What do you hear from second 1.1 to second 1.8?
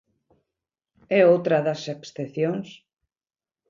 É outra